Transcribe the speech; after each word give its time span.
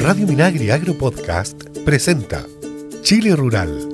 Radio 0.00 0.26
Minagri 0.26 0.70
Agro 0.70 0.94
Podcast 0.96 1.62
presenta 1.84 2.44
Chile 3.02 3.34
Rural. 3.34 3.88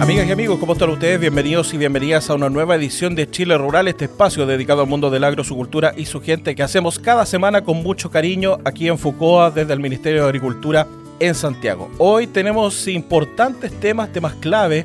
Amigas 0.00 0.26
y 0.26 0.32
amigos, 0.32 0.58
¿cómo 0.58 0.72
están 0.72 0.90
ustedes? 0.90 1.20
Bienvenidos 1.20 1.72
y 1.72 1.78
bienvenidas 1.78 2.28
a 2.30 2.34
una 2.34 2.50
nueva 2.50 2.74
edición 2.74 3.14
de 3.14 3.30
Chile 3.30 3.56
Rural, 3.56 3.88
este 3.88 4.06
espacio 4.06 4.46
dedicado 4.46 4.82
al 4.82 4.88
mundo 4.88 5.10
del 5.10 5.24
agro, 5.24 5.44
su 5.44 5.56
cultura 5.56 5.94
y 5.96 6.06
su 6.06 6.20
gente 6.20 6.54
que 6.54 6.62
hacemos 6.62 6.98
cada 6.98 7.26
semana 7.26 7.64
con 7.64 7.82
mucho 7.82 8.10
cariño 8.10 8.58
aquí 8.64 8.88
en 8.88 8.98
Fucoa 8.98 9.50
desde 9.50 9.72
el 9.72 9.80
Ministerio 9.80 10.22
de 10.22 10.28
Agricultura 10.28 10.86
en 11.20 11.34
Santiago. 11.34 11.90
Hoy 11.98 12.26
tenemos 12.26 12.86
importantes 12.88 13.72
temas, 13.80 14.12
temas 14.12 14.34
clave 14.34 14.84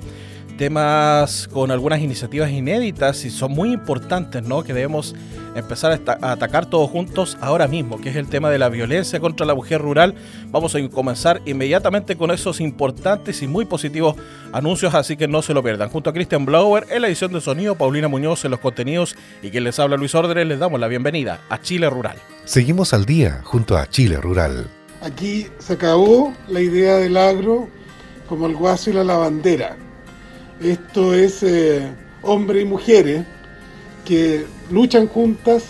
temas 0.59 1.47
con 1.47 1.71
algunas 1.71 2.01
iniciativas 2.01 2.51
inéditas 2.51 3.23
y 3.23 3.29
son 3.29 3.53
muy 3.53 3.71
importantes, 3.71 4.43
¿no? 4.43 4.61
Que 4.61 4.73
debemos 4.73 5.15
empezar 5.55 6.01
a, 6.05 6.31
atacar 6.33 6.65
todos 6.65 6.89
juntos 6.89 7.37
ahora 7.39 7.69
mismo, 7.69 8.01
que 8.01 8.09
es 8.09 8.17
el 8.17 8.27
tema 8.27 8.49
de 8.49 8.59
la 8.59 8.67
violencia 8.67 9.21
contra 9.21 9.45
la 9.45 9.55
mujer 9.55 9.81
rural. 9.81 10.15
Vamos 10.47 10.75
a 10.75 10.89
comenzar 10.89 11.41
inmediatamente 11.45 12.17
con 12.17 12.29
esos 12.31 12.59
importantes 12.59 13.41
y 13.41 13.47
muy 13.47 13.63
positivos 13.63 14.17
anuncios, 14.51 14.93
así 14.95 15.15
que 15.15 15.29
no 15.29 15.41
se 15.41 15.53
lo 15.53 15.63
pierdan. 15.63 15.87
Junto 15.87 16.09
a 16.09 16.13
Christian 16.13 16.45
Blower 16.45 16.85
en 16.89 17.03
la 17.03 17.07
edición 17.07 17.31
de 17.31 17.39
sonido, 17.39 17.75
Paulina 17.75 18.09
Muñoz 18.09 18.43
en 18.43 18.51
los 18.51 18.59
contenidos 18.59 19.15
y 19.41 19.51
quien 19.51 19.63
les 19.63 19.79
habla 19.79 19.95
Luis 19.95 20.13
Ordres, 20.13 20.45
les 20.45 20.59
damos 20.59 20.77
la 20.77 20.89
bienvenida 20.89 21.39
a 21.47 21.61
Chile 21.61 21.89
Rural. 21.89 22.17
Seguimos 22.43 22.93
al 22.93 23.05
día 23.05 23.39
junto 23.45 23.77
a 23.77 23.87
Chile 23.87 24.17
Rural. 24.17 24.67
Aquí 25.01 25.47
se 25.59 25.71
acabó 25.71 26.33
la 26.49 26.59
idea 26.59 26.97
del 26.97 27.15
agro 27.15 27.69
como 28.27 28.45
el 28.45 28.57
guaso 28.57 28.89
y 28.89 28.93
la 28.93 29.05
lavandera 29.05 29.77
esto 30.61 31.13
es 31.13 31.43
eh, 31.43 31.87
hombres 32.21 32.63
y 32.63 32.65
mujeres 32.65 33.25
que 34.05 34.45
luchan 34.69 35.07
juntas, 35.07 35.63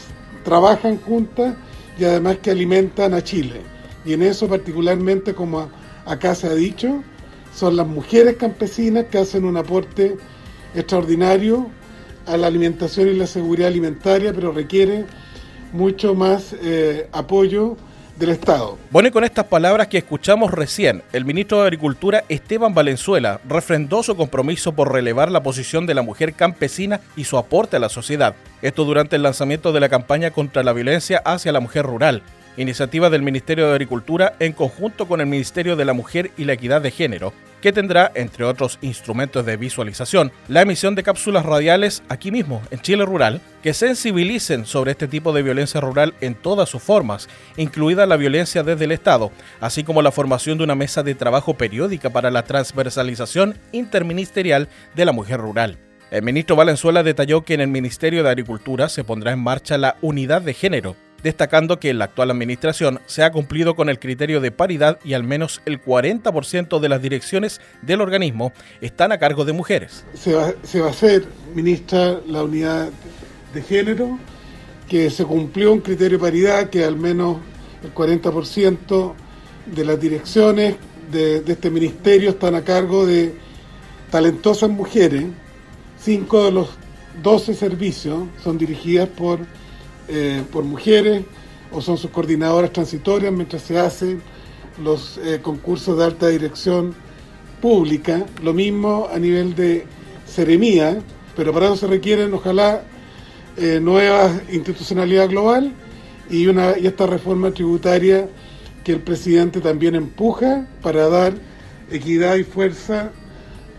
trabajan 0.44 0.98
juntas 0.98 1.56
y 1.98 2.06
además 2.06 2.38
que 2.38 2.52
alimentan 2.52 3.14
a 3.14 3.24
Chile. 3.24 3.62
Y 4.06 4.14
en 4.14 4.24
eso 4.24 4.48
particularmente, 4.48 5.34
como 5.34 5.70
acá 6.06 6.34
se 6.34 6.48
ha 6.48 6.56
dicho, 6.56 7.04
son 7.54 7.76
las 7.76 7.88
mujeres 7.88 8.38
campesinas 8.38 9.06
que 9.06 9.18
hacen 9.18 9.46
un 9.46 9.58
aporte 9.58 10.18
extraordinario 10.74 11.70
a 12.26 12.38
la 12.38 12.48
alimentación 12.48 13.10
y 13.10 13.14
la 13.14 13.28
seguridad 13.28 13.68
alimentaria, 13.68 14.34
pero 14.34 14.52
requiere 14.52 15.06
mucho 15.74 16.16
más 16.16 16.56
eh, 16.62 17.08
apoyo 17.12 17.76
del 18.20 18.32
Estado. 18.32 18.78
Bueno, 18.92 19.08
y 19.08 19.12
con 19.12 19.24
estas 19.24 19.46
palabras 19.46 19.88
que 19.88 19.98
escuchamos 19.98 20.52
recién, 20.52 21.02
el 21.14 21.26
ministro 21.26 21.60
de 21.60 21.64
Agricultura 21.64 22.24
Esteban 22.30 22.74
Valenzuela 22.74 23.40
refrendó 23.48 24.04
su 24.04 24.16
compromiso 24.16 24.74
por 24.74 24.92
relevar 24.92 25.32
la 25.32 25.42
posición 25.42 25.86
de 25.86 25.94
la 25.94 26.02
mujer 26.02 26.34
campesina 26.34 27.00
y 27.16 27.24
su 27.24 27.38
aporte 27.38 27.78
a 27.78 27.80
la 27.80 27.90
sociedad. 27.90 28.36
Esto 28.62 28.84
durante 28.84 29.16
el 29.16 29.24
lanzamiento 29.24 29.72
de 29.72 29.80
la 29.80 29.90
campaña 29.90 30.32
contra 30.32 30.64
la 30.64 30.74
violencia 30.74 31.22
hacia 31.26 31.52
la 31.52 31.62
mujer 31.62 31.86
rural, 31.86 32.22
iniciativa 32.58 33.10
del 33.10 33.24
Ministerio 33.24 33.68
de 33.68 33.74
Agricultura 33.74 34.34
en 34.40 34.54
conjunto 34.54 35.08
con 35.08 35.22
el 35.22 35.28
Ministerio 35.28 35.76
de 35.76 35.86
la 35.86 35.94
Mujer 35.94 36.32
y 36.38 36.44
la 36.44 36.54
Equidad 36.54 36.82
de 36.82 36.92
Género, 36.92 37.34
que 37.62 37.72
tendrá, 37.72 38.12
entre 38.16 38.46
otros 38.46 38.80
instrumentos 38.82 39.46
de 39.46 39.58
visualización, 39.58 40.32
la 40.48 40.62
emisión 40.62 40.96
de 40.96 41.04
cápsulas 41.04 41.46
radiales 41.46 42.04
aquí 42.10 42.32
mismo, 42.32 42.62
en 42.72 42.80
Chile 42.80 43.06
Rural, 43.06 43.42
que 43.62 43.74
sensibilicen 43.74 44.66
sobre 44.66 44.92
este 44.92 45.08
tipo 45.08 45.34
de 45.34 45.44
violencia 45.44 45.82
rural 45.82 46.14
en 46.22 46.36
todas 46.36 46.70
sus 46.70 46.82
formas, 46.82 47.28
incluida 47.58 48.06
la 48.06 48.18
violencia 48.18 48.64
desde 48.64 48.86
el 48.86 48.92
Estado, 48.92 49.32
así 49.60 49.84
como 49.84 50.02
la 50.02 50.12
formación 50.12 50.58
de 50.58 50.64
una 50.64 50.76
mesa 50.76 51.04
de 51.04 51.16
trabajo 51.16 51.56
periódica 51.56 52.10
para 52.10 52.32
la 52.32 52.44
transversalización 52.44 53.58
interministerial 53.72 54.70
de 54.96 55.06
la 55.06 55.12
mujer 55.12 55.40
rural. 55.40 55.78
El 56.12 56.24
ministro 56.24 56.56
Valenzuela 56.56 57.04
detalló 57.04 57.44
que 57.44 57.54
en 57.54 57.62
el 57.62 57.68
Ministerio 57.68 58.24
de 58.24 58.30
Agricultura 58.30 58.90
se 58.90 59.04
pondrá 59.04 59.32
en 59.32 59.40
marcha 59.40 59.78
la 59.78 59.98
unidad 60.02 60.42
de 60.42 60.56
género, 60.56 60.96
destacando 61.24 61.80
que 61.80 61.90
en 61.90 62.00
la 62.00 62.06
actual 62.06 62.32
administración 62.32 63.00
se 63.06 63.24
ha 63.24 63.32
cumplido 63.32 63.76
con 63.76 63.90
el 63.90 64.00
criterio 64.00 64.42
de 64.42 64.52
paridad 64.52 65.00
y 65.04 65.14
al 65.14 65.24
menos 65.24 65.62
el 65.66 65.82
40% 65.82 66.80
de 66.80 66.90
las 66.90 67.02
direcciones 67.02 67.62
del 67.82 68.02
organismo 68.02 68.54
están 68.82 69.12
a 69.12 69.18
cargo 69.18 69.46
de 69.46 69.54
mujeres. 69.54 70.06
Se 70.14 70.34
va, 70.34 70.48
a 70.48 70.90
hacer, 70.90 71.26
ministra, 71.54 72.20
la 72.28 72.44
unidad 72.44 72.90
de 73.54 73.62
género, 73.62 74.18
que 74.88 75.10
se 75.10 75.26
cumplió 75.26 75.72
un 75.72 75.82
criterio 75.82 76.18
de 76.18 76.24
paridad, 76.24 76.70
que 76.70 76.84
al 76.84 76.96
menos 76.96 77.38
el 77.84 77.94
40% 77.94 79.14
de 79.66 79.86
las 79.86 80.00
direcciones 80.00 80.76
de, 81.12 81.42
de 81.42 81.54
este 81.54 81.70
ministerio 81.70 82.32
están 82.32 82.56
a 82.56 82.64
cargo 82.64 83.06
de 83.06 83.34
talentosas 84.10 84.70
mujeres. 84.70 85.26
Cinco 86.00 86.46
de 86.46 86.52
los 86.52 86.70
12 87.22 87.54
servicios 87.54 88.24
son 88.44 88.58
dirigidas 88.58 89.10
por 89.10 89.40
eh, 90.10 90.44
por 90.52 90.64
mujeres 90.64 91.24
o 91.72 91.82
son 91.82 91.98
sus 91.98 92.10
coordinadoras 92.10 92.74
transitorias 92.74 93.32
mientras 93.32 93.62
se 93.62 93.78
hacen 93.78 94.22
los 94.84 95.20
eh, 95.20 95.40
concursos 95.42 95.98
de 95.98 96.04
alta 96.04 96.28
dirección 96.28 96.96
pública. 97.62 98.26
Lo 98.42 98.54
mismo 98.54 99.08
a 99.14 99.20
nivel 99.20 99.56
de 99.56 99.86
seremía, 100.26 101.02
pero 101.36 101.54
para 101.54 101.68
eso 101.68 101.78
se 101.78 101.88
requieren 101.88 102.34
ojalá 102.34 102.84
eh, 103.58 103.80
nuevas 103.82 104.42
institucionalidad 104.52 105.30
global 105.30 105.74
y, 106.30 106.48
una, 106.48 106.78
y 106.78 106.88
esta 106.88 107.06
reforma 107.06 107.52
tributaria 107.52 108.30
que 108.84 108.94
el 108.94 109.02
presidente 109.02 109.60
también 109.60 109.96
empuja 109.96 110.68
para 110.82 111.10
dar 111.10 111.34
equidad 111.92 112.36
y 112.36 112.44
fuerza 112.44 113.12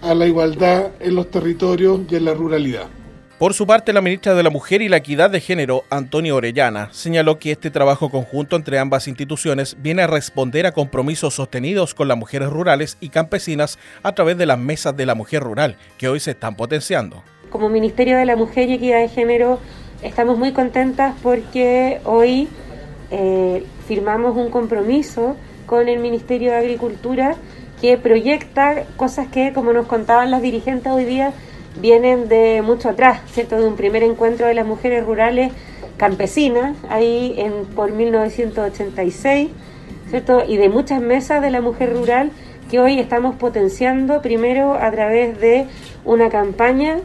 a 0.03 0.15
la 0.15 0.27
igualdad 0.27 0.93
en 1.01 1.15
los 1.15 1.31
territorios 1.31 2.01
y 2.11 2.17
en 2.17 2.25
la 2.25 2.35
ruralidad. 2.35 3.00
Por 3.41 3.55
su 3.55 3.67
parte, 3.67 3.95
la 3.95 4.03
ministra 4.03 4.35
de 4.35 4.43
la 4.43 4.51
Mujer 4.51 4.83
y 4.83 4.91
la 4.91 4.99
Equidad 4.99 5.31
de 5.31 5.41
Género, 5.41 5.85
Antonio 5.89 6.37
Orellana, 6.37 6.91
señaló 6.93 7.39
que 7.39 7.53
este 7.53 7.71
trabajo 7.71 8.11
conjunto 8.11 8.55
entre 8.55 8.79
ambas 8.79 9.09
instituciones 9.09 9.79
viene 9.81 10.03
a 10.03 10.07
responder 10.07 10.67
a 10.67 10.73
compromisos 10.73 11.37
sostenidos 11.37 11.95
con 11.95 12.07
las 12.07 12.19
mujeres 12.19 12.51
rurales 12.51 12.99
y 13.01 13.09
campesinas 13.09 13.79
a 14.03 14.15
través 14.15 14.37
de 14.37 14.45
las 14.45 14.59
mesas 14.59 14.95
de 14.95 15.07
la 15.07 15.15
mujer 15.15 15.43
rural, 15.43 15.79
que 15.97 16.07
hoy 16.07 16.21
se 16.21 16.33
están 16.33 16.55
potenciando. 16.55 17.23
Como 17.49 17.71
Ministerio 17.71 18.19
de 18.19 18.27
la 18.27 18.37
Mujer 18.37 18.69
y 18.69 18.75
Equidad 18.75 19.01
de 19.01 19.09
Género, 19.09 19.59
estamos 20.03 20.37
muy 20.37 20.53
contentas 20.53 21.15
porque 21.23 22.03
hoy 22.05 22.47
eh, 23.11 23.65
firmamos 23.89 24.37
un 24.37 24.51
compromiso 24.51 25.35
con 25.65 25.89
el 25.89 25.99
Ministerio 26.01 26.51
de 26.51 26.59
Agricultura 26.59 27.37
que 27.81 27.97
proyecta 27.97 28.85
cosas 28.99 29.29
que, 29.29 29.55
como 29.55 29.73
nos 29.73 29.87
contaban 29.87 30.31
las 30.31 30.43
dirigentes 30.43 30.93
hoy 30.93 31.07
día, 31.07 31.33
vienen 31.77 32.29
de 32.29 32.63
mucho 32.63 32.89
atrás, 32.89 33.21
¿cierto? 33.33 33.57
De 33.57 33.67
un 33.67 33.77
primer 33.77 34.03
encuentro 34.03 34.47
de 34.47 34.55
las 34.55 34.67
mujeres 34.67 35.05
rurales 35.05 35.53
campesinas, 35.97 36.77
ahí 36.89 37.35
en, 37.37 37.67
por 37.67 37.93
1986, 37.93 39.51
¿cierto? 40.09 40.43
Y 40.47 40.57
de 40.57 40.69
muchas 40.69 41.01
mesas 41.01 41.43
de 41.43 41.51
la 41.51 41.61
mujer 41.61 41.93
rural 41.93 42.31
que 42.71 42.81
hoy 42.81 42.99
estamos 42.99 43.35
potenciando, 43.37 44.23
primero 44.23 44.75
a 44.75 44.91
través 44.91 45.41
de 45.41 45.67
una 46.05 46.31
campaña 46.31 46.99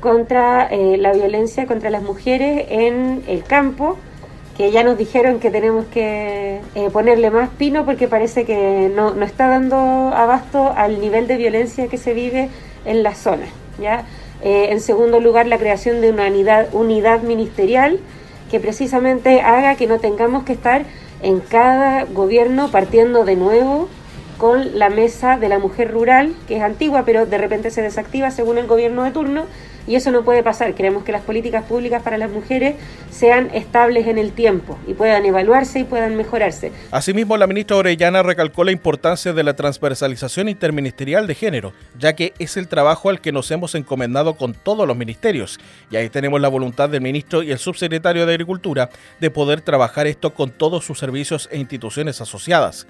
contra 0.00 0.66
eh, 0.66 0.96
la 0.98 1.12
violencia 1.12 1.66
contra 1.66 1.90
las 1.90 2.02
mujeres 2.02 2.66
en 2.68 3.22
el 3.26 3.44
campo, 3.44 3.96
que 4.56 4.72
ya 4.72 4.82
nos 4.82 4.98
dijeron 4.98 5.38
que 5.38 5.50
tenemos 5.50 5.86
que 5.86 6.60
eh, 6.74 6.90
ponerle 6.92 7.30
más 7.30 7.48
pino 7.48 7.84
porque 7.84 8.08
parece 8.08 8.44
que 8.44 8.90
no, 8.94 9.14
no 9.14 9.24
está 9.24 9.48
dando 9.48 9.76
abasto 9.76 10.72
al 10.76 11.00
nivel 11.00 11.28
de 11.28 11.36
violencia 11.36 11.86
que 11.86 11.96
se 11.96 12.12
vive 12.12 12.48
en 12.84 13.02
la 13.02 13.14
zona. 13.14 13.46
¿Ya? 13.78 14.04
Eh, 14.42 14.68
en 14.70 14.80
segundo 14.80 15.20
lugar, 15.20 15.46
la 15.46 15.58
creación 15.58 16.00
de 16.00 16.10
una 16.10 16.26
unidad, 16.28 16.68
unidad 16.72 17.22
ministerial 17.22 17.98
que 18.50 18.60
precisamente 18.60 19.40
haga 19.40 19.74
que 19.74 19.86
no 19.86 19.98
tengamos 19.98 20.44
que 20.44 20.52
estar 20.52 20.84
en 21.22 21.40
cada 21.40 22.04
gobierno 22.04 22.70
partiendo 22.70 23.24
de 23.24 23.36
nuevo 23.36 23.88
con 24.38 24.78
la 24.78 24.88
mesa 24.88 25.36
de 25.36 25.48
la 25.48 25.58
mujer 25.58 25.90
rural, 25.90 26.34
que 26.46 26.56
es 26.56 26.62
antigua, 26.62 27.04
pero 27.04 27.26
de 27.26 27.38
repente 27.38 27.70
se 27.70 27.82
desactiva 27.82 28.30
según 28.30 28.56
el 28.56 28.66
gobierno 28.66 29.04
de 29.04 29.10
turno, 29.10 29.46
y 29.88 29.96
eso 29.96 30.10
no 30.10 30.22
puede 30.22 30.42
pasar. 30.42 30.74
Queremos 30.74 31.02
que 31.02 31.12
las 31.12 31.22
políticas 31.22 31.64
públicas 31.64 32.02
para 32.02 32.18
las 32.18 32.30
mujeres 32.30 32.76
sean 33.10 33.50
estables 33.54 34.06
en 34.06 34.18
el 34.18 34.32
tiempo 34.32 34.78
y 34.86 34.92
puedan 34.92 35.24
evaluarse 35.24 35.80
y 35.80 35.84
puedan 35.84 36.14
mejorarse. 36.14 36.70
Asimismo, 36.90 37.36
la 37.38 37.46
ministra 37.46 37.78
Orellana 37.78 38.22
recalcó 38.22 38.64
la 38.64 38.70
importancia 38.70 39.32
de 39.32 39.42
la 39.42 39.56
transversalización 39.56 40.48
interministerial 40.48 41.26
de 41.26 41.34
género, 41.34 41.72
ya 41.98 42.12
que 42.12 42.34
es 42.38 42.58
el 42.58 42.68
trabajo 42.68 43.08
al 43.08 43.20
que 43.20 43.32
nos 43.32 43.50
hemos 43.50 43.74
encomendado 43.74 44.34
con 44.34 44.52
todos 44.52 44.86
los 44.86 44.96
ministerios. 44.96 45.58
Y 45.90 45.96
ahí 45.96 46.10
tenemos 46.10 46.40
la 46.40 46.48
voluntad 46.48 46.90
del 46.90 47.00
ministro 47.00 47.42
y 47.42 47.50
el 47.50 47.58
subsecretario 47.58 48.26
de 48.26 48.34
Agricultura 48.34 48.90
de 49.20 49.30
poder 49.30 49.62
trabajar 49.62 50.06
esto 50.06 50.34
con 50.34 50.50
todos 50.50 50.84
sus 50.84 50.98
servicios 50.98 51.48
e 51.50 51.56
instituciones 51.56 52.20
asociadas. 52.20 52.86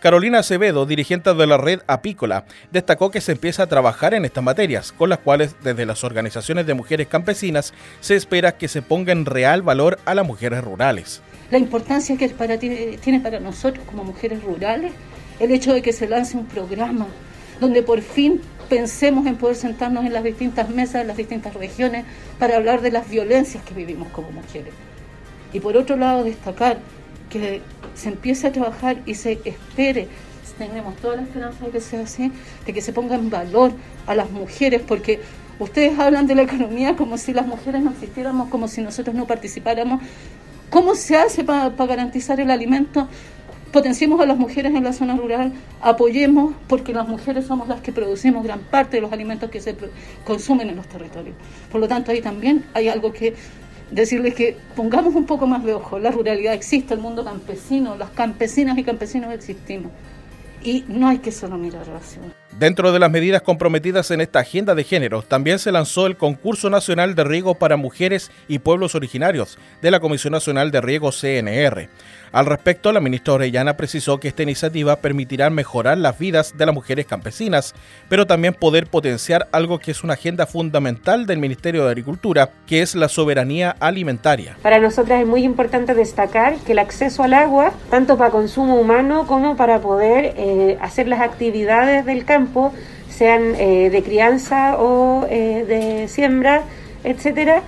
Carolina 0.00 0.38
Acevedo, 0.38 0.86
dirigente 0.86 1.34
de 1.34 1.46
la 1.46 1.58
red 1.58 1.80
apícola, 1.86 2.46
destacó 2.72 3.10
que 3.10 3.20
se 3.20 3.32
empieza 3.32 3.64
a 3.64 3.66
trabajar 3.66 4.14
en 4.14 4.24
estas 4.24 4.42
materias, 4.42 4.92
con 4.92 5.10
las 5.10 5.18
cuales 5.18 5.54
desde 5.62 5.84
las 5.84 6.04
organizaciones 6.04 6.66
de 6.66 6.72
mujeres 6.72 7.06
campesinas 7.06 7.74
se 8.00 8.16
espera 8.16 8.56
que 8.56 8.68
se 8.68 8.80
ponga 8.80 9.12
en 9.12 9.26
real 9.26 9.60
valor 9.60 9.98
a 10.06 10.14
las 10.14 10.26
mujeres 10.26 10.64
rurales. 10.64 11.20
La 11.50 11.58
importancia 11.58 12.16
que 12.16 12.30
para 12.30 12.58
tiene 12.58 13.20
para 13.22 13.40
nosotros 13.40 13.84
como 13.86 14.02
mujeres 14.02 14.42
rurales 14.42 14.92
el 15.38 15.50
hecho 15.50 15.74
de 15.74 15.82
que 15.82 15.92
se 15.92 16.08
lance 16.08 16.36
un 16.36 16.46
programa 16.46 17.06
donde 17.60 17.82
por 17.82 18.00
fin 18.00 18.40
pensemos 18.70 19.26
en 19.26 19.36
poder 19.36 19.56
sentarnos 19.56 20.06
en 20.06 20.14
las 20.14 20.24
distintas 20.24 20.70
mesas 20.70 21.02
de 21.02 21.08
las 21.08 21.16
distintas 21.18 21.52
regiones 21.52 22.06
para 22.38 22.56
hablar 22.56 22.80
de 22.80 22.90
las 22.90 23.10
violencias 23.10 23.62
que 23.64 23.74
vivimos 23.74 24.08
como 24.08 24.30
mujeres. 24.30 24.72
Y 25.52 25.60
por 25.60 25.76
otro 25.76 25.96
lado, 25.96 26.24
destacar 26.24 26.78
que 27.28 27.60
se 27.94 28.08
empiece 28.08 28.46
a 28.46 28.52
trabajar 28.52 29.02
y 29.06 29.14
se 29.14 29.40
espere 29.44 30.08
tenemos 30.68 30.96
toda 30.96 31.16
la 31.16 31.22
esperanza 31.22 31.64
de 31.64 31.70
que 31.70 31.80
sea 31.80 32.02
así, 32.02 32.30
de 32.66 32.72
que 32.72 32.82
se 32.82 32.92
ponga 32.92 33.14
en 33.14 33.30
valor 33.30 33.72
a 34.06 34.14
las 34.14 34.30
mujeres, 34.30 34.82
porque 34.86 35.20
ustedes 35.58 35.98
hablan 35.98 36.26
de 36.26 36.34
la 36.34 36.42
economía 36.42 36.96
como 36.96 37.16
si 37.16 37.32
las 37.32 37.46
mujeres 37.46 37.82
no 37.82 37.90
existiéramos, 37.90 38.48
como 38.50 38.68
si 38.68 38.82
nosotros 38.82 39.16
no 39.16 39.26
participáramos. 39.26 40.02
¿Cómo 40.68 40.94
se 40.94 41.16
hace 41.16 41.42
para 41.44 41.70
garantizar 41.70 42.40
el 42.40 42.50
alimento? 42.50 43.08
Potenciemos 43.72 44.20
a 44.20 44.26
las 44.26 44.36
mujeres 44.36 44.74
en 44.74 44.84
la 44.84 44.92
zona 44.92 45.16
rural, 45.16 45.52
apoyemos, 45.80 46.54
porque 46.68 46.92
las 46.92 47.08
mujeres 47.08 47.46
somos 47.46 47.68
las 47.68 47.80
que 47.80 47.92
producimos 47.92 48.44
gran 48.44 48.60
parte 48.60 48.96
de 48.96 49.00
los 49.00 49.12
alimentos 49.12 49.50
que 49.50 49.60
se 49.60 49.76
consumen 50.24 50.68
en 50.68 50.76
los 50.76 50.88
territorios. 50.88 51.36
Por 51.72 51.80
lo 51.80 51.88
tanto, 51.88 52.10
ahí 52.10 52.20
también 52.20 52.64
hay 52.74 52.88
algo 52.88 53.12
que 53.12 53.34
decirles 53.90 54.34
que 54.34 54.56
pongamos 54.76 55.14
un 55.14 55.26
poco 55.26 55.46
más 55.46 55.64
de 55.64 55.74
ojo. 55.74 55.98
La 55.98 56.10
ruralidad 56.10 56.54
existe, 56.54 56.94
el 56.94 57.00
mundo 57.00 57.24
campesino, 57.24 57.96
las 57.96 58.10
campesinas 58.10 58.78
y 58.78 58.84
campesinos 58.84 59.32
existimos 59.32 59.92
y 60.62 60.84
no 60.88 61.08
hay 61.08 61.18
que 61.18 61.32
solo 61.32 61.56
mirar 61.56 61.86
hacia 61.90 62.22
Dentro 62.60 62.92
de 62.92 62.98
las 62.98 63.10
medidas 63.10 63.40
comprometidas 63.40 64.10
en 64.10 64.20
esta 64.20 64.40
agenda 64.40 64.74
de 64.74 64.84
género, 64.84 65.22
también 65.22 65.58
se 65.58 65.72
lanzó 65.72 66.06
el 66.06 66.18
Concurso 66.18 66.68
Nacional 66.68 67.14
de 67.14 67.24
Riego 67.24 67.54
para 67.54 67.78
Mujeres 67.78 68.30
y 68.48 68.58
Pueblos 68.58 68.94
Originarios 68.94 69.56
de 69.80 69.90
la 69.90 69.98
Comisión 69.98 70.32
Nacional 70.32 70.70
de 70.70 70.82
Riego 70.82 71.10
CNR. 71.10 71.88
Al 72.32 72.46
respecto, 72.46 72.92
la 72.92 73.00
ministra 73.00 73.34
Orellana 73.34 73.76
precisó 73.76 74.20
que 74.20 74.28
esta 74.28 74.44
iniciativa 74.44 74.96
permitirá 74.96 75.48
mejorar 75.50 75.98
las 75.98 76.18
vidas 76.18 76.56
de 76.56 76.66
las 76.66 76.74
mujeres 76.74 77.06
campesinas, 77.06 77.74
pero 78.08 78.26
también 78.26 78.54
poder 78.54 78.86
potenciar 78.86 79.48
algo 79.50 79.80
que 79.80 79.90
es 79.90 80.04
una 80.04 80.12
agenda 80.12 80.46
fundamental 80.46 81.26
del 81.26 81.38
Ministerio 81.38 81.84
de 81.84 81.90
Agricultura, 81.90 82.50
que 82.66 82.82
es 82.82 82.94
la 82.94 83.08
soberanía 83.08 83.74
alimentaria. 83.80 84.56
Para 84.62 84.78
nosotras 84.78 85.22
es 85.22 85.26
muy 85.26 85.42
importante 85.44 85.94
destacar 85.94 86.56
que 86.58 86.72
el 86.72 86.78
acceso 86.78 87.24
al 87.24 87.32
agua, 87.34 87.72
tanto 87.90 88.16
para 88.16 88.30
consumo 88.30 88.76
humano 88.76 89.26
como 89.26 89.56
para 89.56 89.80
poder 89.80 90.34
eh, 90.36 90.78
hacer 90.80 91.08
las 91.08 91.22
actividades 91.22 92.04
del 92.04 92.24
campo, 92.26 92.49
sean 93.08 93.54
eh, 93.56 93.90
de 93.90 94.02
crianza 94.02 94.78
o 94.78 95.26
eh, 95.28 95.64
de 95.66 96.08
siembra, 96.08 96.62
etcétera, 97.04 97.62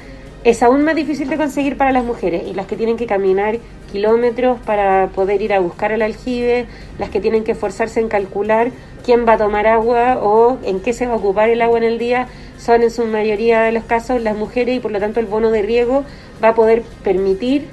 es 0.44 0.62
aún 0.62 0.82
más 0.82 0.96
difícil 0.96 1.29
de 1.29 1.37
conseguir 1.37 1.76
para 1.76 1.93
las 1.93 2.05
mujeres. 2.05 2.43
Y 2.46 2.55
las 2.55 2.67
que 2.67 2.76
tienen 2.76 2.96
que 2.96 3.06
caminar 3.06 3.58
kilómetros 3.93 4.58
para 4.61 5.08
poder 5.14 5.43
ir 5.43 5.52
a 5.52 5.61
buscar 5.61 5.93
el 5.93 6.02
aljibe, 6.02 6.67
las 6.99 7.11
que 7.11 7.20
tienen 7.20 7.44
que 7.44 7.52
esforzarse 7.52 8.00
en 8.00 8.08
calcular 8.08 8.70
quién 9.05 9.26
va 9.26 9.34
a 9.34 9.38
tomar 9.38 9.67
agua 9.67 10.19
o 10.23 10.58
en 10.64 10.81
qué 10.81 10.93
se 10.93 11.06
va 11.06 11.14
a 11.14 11.17
ocupar 11.17 11.50
el 11.50 11.61
agua 11.62 11.78
en 11.78 11.85
el 11.85 11.99
día, 11.99 12.28
son 12.58 12.82
en 12.82 12.90
su 12.90 13.05
mayoría 13.05 13.62
de 13.62 13.73
los 13.73 13.85
casos 13.85 14.23
las 14.23 14.37
mujeres 14.37 14.76
y 14.76 14.81
por 14.81 14.90
lo 14.90 15.00
tanto 15.00 15.20
el 15.20 15.26
bono 15.26 15.50
de 15.50 15.62
riego 15.62 16.05
va 16.43 16.49
a 16.49 16.55
poder 16.55 16.82
permitir 17.02 17.69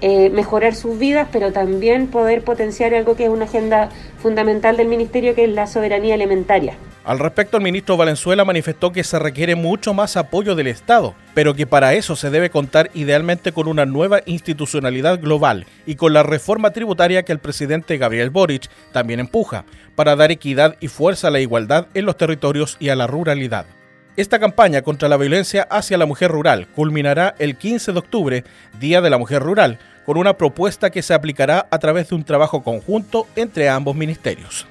eh, 0.00 0.30
mejorar 0.30 0.74
sus 0.74 0.98
vidas, 0.98 1.28
pero 1.32 1.52
también 1.52 2.08
poder 2.08 2.42
potenciar 2.42 2.94
algo 2.94 3.16
que 3.16 3.24
es 3.24 3.30
una 3.30 3.44
agenda 3.44 3.90
fundamental 4.18 4.76
del 4.76 4.88
Ministerio, 4.88 5.34
que 5.34 5.44
es 5.44 5.50
la 5.50 5.66
soberanía 5.66 6.14
alimentaria. 6.14 6.74
Al 7.04 7.18
respecto, 7.18 7.58
el 7.58 7.62
ministro 7.62 7.98
Valenzuela 7.98 8.46
manifestó 8.46 8.90
que 8.90 9.04
se 9.04 9.18
requiere 9.18 9.56
mucho 9.56 9.92
más 9.92 10.16
apoyo 10.16 10.54
del 10.54 10.68
Estado, 10.68 11.14
pero 11.34 11.54
que 11.54 11.66
para 11.66 11.92
eso 11.92 12.16
se 12.16 12.30
debe 12.30 12.48
contar 12.48 12.90
idealmente 12.94 13.52
con 13.52 13.68
una 13.68 13.84
nueva 13.84 14.20
institucionalidad 14.24 15.20
global 15.20 15.66
y 15.84 15.96
con 15.96 16.14
la 16.14 16.22
reforma 16.22 16.70
tributaria 16.70 17.22
que 17.22 17.32
el 17.32 17.40
presidente 17.40 17.98
Gabriel 17.98 18.30
Boric 18.30 18.70
también 18.92 19.20
empuja, 19.20 19.66
para 19.94 20.16
dar 20.16 20.30
equidad 20.30 20.76
y 20.80 20.88
fuerza 20.88 21.28
a 21.28 21.30
la 21.30 21.40
igualdad 21.40 21.88
en 21.92 22.06
los 22.06 22.16
territorios 22.16 22.78
y 22.80 22.88
a 22.88 22.96
la 22.96 23.06
ruralidad. 23.06 23.66
Esta 24.16 24.38
campaña 24.38 24.82
contra 24.82 25.08
la 25.08 25.16
violencia 25.16 25.66
hacia 25.68 25.98
la 25.98 26.06
mujer 26.06 26.30
rural 26.30 26.68
culminará 26.68 27.34
el 27.40 27.56
15 27.56 27.92
de 27.92 27.98
octubre, 27.98 28.44
Día 28.78 29.00
de 29.00 29.10
la 29.10 29.18
Mujer 29.18 29.42
Rural, 29.42 29.80
con 30.06 30.18
una 30.18 30.34
propuesta 30.34 30.90
que 30.90 31.02
se 31.02 31.14
aplicará 31.14 31.66
a 31.68 31.78
través 31.80 32.10
de 32.10 32.14
un 32.14 32.22
trabajo 32.22 32.62
conjunto 32.62 33.26
entre 33.34 33.68
ambos 33.68 33.96
ministerios. 33.96 34.68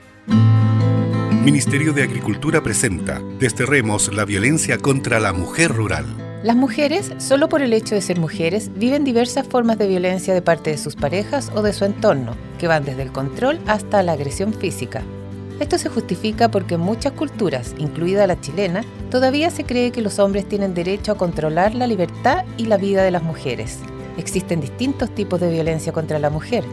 Ministerio 1.43 1.91
de 1.91 2.03
Agricultura 2.03 2.63
presenta 2.63 3.21
Desterremos 3.37 4.13
la 4.13 4.23
violencia 4.23 4.77
contra 4.77 5.19
la 5.19 5.33
mujer 5.33 5.73
rural. 5.73 6.05
Las 6.41 6.55
mujeres, 6.55 7.11
solo 7.17 7.49
por 7.49 7.61
el 7.61 7.73
hecho 7.73 7.95
de 7.95 8.01
ser 8.01 8.19
mujeres, 8.19 8.71
viven 8.75 9.03
diversas 9.03 9.45
formas 9.45 9.77
de 9.77 9.87
violencia 9.87 10.33
de 10.33 10.41
parte 10.41 10.69
de 10.69 10.77
sus 10.77 10.95
parejas 10.95 11.51
o 11.53 11.61
de 11.61 11.73
su 11.73 11.83
entorno, 11.83 12.37
que 12.59 12.67
van 12.67 12.85
desde 12.85 13.01
el 13.01 13.11
control 13.11 13.59
hasta 13.67 14.03
la 14.03 14.13
agresión 14.13 14.53
física. 14.53 15.03
Esto 15.59 15.77
se 15.77 15.89
justifica 15.89 16.49
porque 16.49 16.75
en 16.75 16.81
muchas 16.81 17.13
culturas, 17.13 17.75
incluida 17.77 18.27
la 18.27 18.39
chilena, 18.41 18.83
todavía 19.11 19.49
se 19.49 19.63
cree 19.63 19.91
que 19.91 20.01
los 20.01 20.19
hombres 20.19 20.47
tienen 20.49 20.73
derecho 20.73 21.11
a 21.11 21.17
controlar 21.17 21.75
la 21.75 21.87
libertad 21.87 22.43
y 22.57 22.65
la 22.65 22.77
vida 22.77 23.03
de 23.03 23.11
las 23.11 23.23
mujeres. 23.23 23.79
Existen 24.17 24.61
distintos 24.61 25.13
tipos 25.13 25.39
de 25.39 25.51
violencia 25.51 25.93
contra 25.93 26.19
la 26.19 26.29
mujer. 26.29 26.63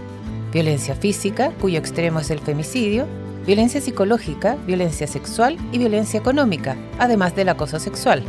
Violencia 0.52 0.94
física, 0.94 1.52
cuyo 1.60 1.78
extremo 1.78 2.20
es 2.20 2.30
el 2.30 2.40
femicidio, 2.40 3.06
violencia 3.46 3.80
psicológica, 3.80 4.56
violencia 4.66 5.06
sexual 5.06 5.56
y 5.72 5.78
violencia 5.78 6.18
económica, 6.18 6.76
además 6.98 7.36
del 7.36 7.50
acoso 7.50 7.78
sexual. 7.78 8.22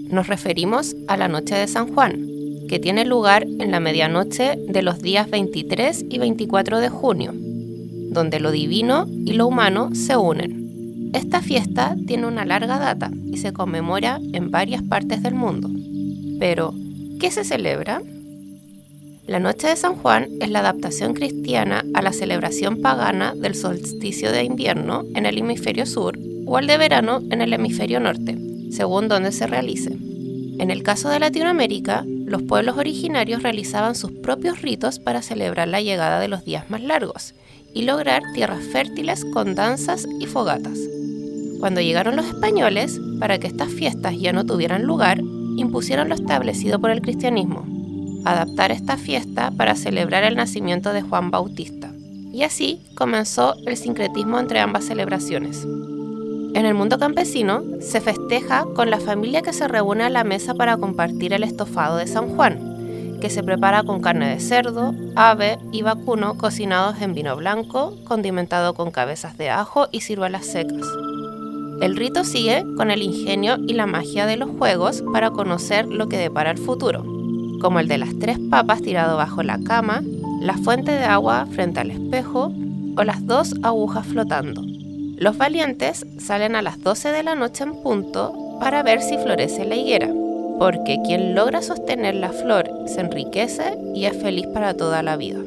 Nos 0.10 0.26
referimos 0.26 0.96
a 1.08 1.16
la 1.16 1.28
Noche 1.28 1.54
de 1.54 1.68
San 1.68 1.94
Juan, 1.94 2.20
que 2.68 2.80
tiene 2.80 3.06
lugar 3.06 3.44
en 3.44 3.70
la 3.70 3.80
medianoche 3.80 4.56
de 4.68 4.82
los 4.82 5.00
días 5.00 5.30
23 5.30 6.06
y 6.10 6.18
24 6.18 6.80
de 6.80 6.90
junio, 6.90 7.34
donde 7.36 8.40
lo 8.40 8.50
divino 8.50 9.06
y 9.08 9.34
lo 9.34 9.46
humano 9.46 9.94
se 9.94 10.18
unen. 10.18 11.12
Esta 11.14 11.44
fiesta 11.44 11.96
tiene 12.08 12.26
una 12.26 12.46
larga 12.46 12.80
data 12.80 13.12
y 13.32 13.38
se 13.38 13.54
conmemora 13.54 14.20
en 14.34 14.50
varias 14.50 14.82
partes 14.82 15.22
del 15.22 15.36
mundo. 15.36 15.70
Pero, 16.40 16.74
¿qué 17.20 17.30
se 17.30 17.44
celebra? 17.44 18.02
La 19.28 19.42
Noche 19.42 19.68
de 19.68 19.76
San 19.76 19.96
Juan 19.96 20.30
es 20.40 20.50
la 20.50 20.60
adaptación 20.60 21.14
cristiana 21.14 21.84
a 21.94 22.02
la 22.02 22.14
celebración 22.14 22.82
pagana 22.82 23.36
del 23.36 23.56
solsticio 23.56 24.32
de 24.32 24.46
invierno 24.46 25.04
en 25.16 25.26
el 25.26 25.38
hemisferio 25.38 25.86
sur 25.86 26.18
o 26.46 26.56
al 26.56 26.66
de 26.66 26.78
verano 26.78 27.22
en 27.30 27.42
el 27.42 27.52
hemisferio 27.52 28.00
norte, 28.00 28.38
según 28.72 29.10
donde 29.10 29.34
se 29.34 29.46
realice. 29.46 29.98
En 30.60 30.72
el 30.72 30.82
caso 30.82 31.10
de 31.10 31.20
Latinoamérica, 31.20 32.06
los 32.08 32.42
pueblos 32.44 32.78
originarios 32.78 33.44
realizaban 33.44 33.96
sus 33.96 34.12
propios 34.12 34.62
ritos 34.62 34.98
para 34.98 35.22
celebrar 35.22 35.68
la 35.68 35.82
llegada 35.82 36.22
de 36.22 36.30
los 36.30 36.46
días 36.46 36.70
más 36.70 36.82
largos 36.82 37.36
y 37.74 37.82
lograr 37.82 38.24
tierras 38.34 38.64
fértiles 38.64 39.26
con 39.34 39.56
danzas 39.56 40.08
y 40.22 40.26
fogatas. 40.28 40.80
Cuando 41.60 41.82
llegaron 41.82 42.16
los 42.16 42.28
españoles, 42.28 42.98
para 43.20 43.40
que 43.40 43.48
estas 43.48 43.74
fiestas 43.74 44.18
ya 44.18 44.32
no 44.32 44.46
tuvieran 44.46 44.84
lugar, 44.84 45.20
impusieron 45.58 46.08
lo 46.08 46.16
establecido 46.16 46.80
por 46.80 46.92
el 46.92 47.02
cristianismo, 47.02 47.77
adaptar 48.26 48.72
esta 48.72 48.98
fiesta 48.98 49.52
para 49.52 49.76
celebrar 49.76 50.24
el 50.24 50.36
nacimiento 50.36 50.94
de 50.94 51.02
Juan 51.02 51.32
Bautista. 51.32 51.92
Y 52.34 52.44
así 52.44 52.82
comenzó 52.96 53.56
el 53.66 53.78
sincretismo 53.78 54.40
entre 54.40 54.60
ambas 54.60 54.86
celebraciones. 54.86 55.66
En 56.54 56.66
el 56.66 56.74
mundo 56.74 56.98
campesino 56.98 57.64
se 57.82 58.02
festeja 58.02 58.66
con 58.76 58.90
la 58.90 59.00
familia 59.00 59.42
que 59.42 59.54
se 59.54 59.68
reúne 59.68 60.04
a 60.04 60.10
la 60.10 60.24
mesa 60.24 60.54
para 60.56 60.78
compartir 60.78 61.34
el 61.34 61.44
estofado 61.44 61.98
de 61.98 62.08
San 62.08 62.36
Juan, 62.36 63.20
que 63.22 63.30
se 63.30 63.44
prepara 63.44 63.84
con 63.84 64.02
carne 64.02 64.30
de 64.30 64.40
cerdo, 64.40 64.94
ave 65.16 65.58
y 65.72 65.82
vacuno 65.82 66.38
cocinados 66.38 67.02
en 67.02 67.14
vino 67.14 67.36
blanco, 67.36 67.96
condimentado 68.06 68.74
con 68.74 68.92
cabezas 68.92 69.38
de 69.38 69.50
ajo 69.50 69.88
y 69.92 70.02
ciruelas 70.02 70.46
secas. 70.46 70.86
El 71.82 71.96
rito 71.96 72.24
sigue 72.24 72.66
con 72.76 72.90
el 72.90 73.04
ingenio 73.04 73.58
y 73.68 73.74
la 73.74 73.86
magia 73.86 74.26
de 74.26 74.38
los 74.38 74.50
juegos 74.50 75.04
para 75.14 75.30
conocer 75.32 75.88
lo 75.88 76.10
que 76.10 76.18
depara 76.18 76.50
el 76.50 76.58
futuro, 76.58 77.04
como 77.62 77.80
el 77.80 77.88
de 77.88 77.98
las 77.98 78.18
tres 78.20 78.38
papas 78.50 78.82
tirado 78.82 79.18
bajo 79.18 79.44
la 79.44 79.60
cama, 79.60 80.02
la 80.42 80.58
fuente 80.58 80.92
de 80.92 81.06
agua 81.06 81.48
frente 81.52 81.80
al 81.80 81.92
espejo 81.92 82.52
o 82.96 83.04
las 83.04 83.26
dos 83.26 83.56
agujas 83.64 84.06
flotando. 84.08 84.64
Los 85.18 85.38
valientes 85.38 86.06
salen 86.20 86.56
a 86.56 86.62
las 86.62 86.82
12 86.82 87.12
de 87.12 87.24
la 87.24 87.36
noche 87.36 87.64
en 87.64 87.82
punto 87.82 88.58
para 88.60 88.84
ver 88.84 89.02
si 89.02 89.18
florece 89.18 89.66
la 89.66 89.76
higuera, 89.76 90.10
porque 90.60 91.00
quien 91.06 91.34
logra 91.34 91.62
sostener 91.62 92.16
la 92.16 92.30
flor 92.30 92.70
se 92.86 93.02
enriquece 93.02 93.78
y 93.96 94.06
es 94.06 94.16
feliz 94.22 94.48
para 94.48 94.76
toda 94.76 95.02
la 95.02 95.18
vida. 95.18 95.40